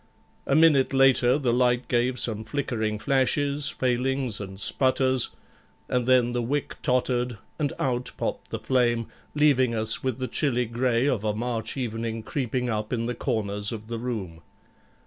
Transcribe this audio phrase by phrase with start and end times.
[0.47, 5.29] A minute later the light gave some flickering flashes, failings, and sputters,
[5.87, 10.65] and then the wick tottered, and out popped the flame, leaving us with the chilly
[10.65, 14.41] grey of a March evening creeping up in the corners of the room.